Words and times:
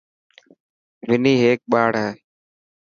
وني 1.07 1.33
هيڪ 1.41 1.59
ٻاڙ 1.71 1.91
هي. 2.03 2.09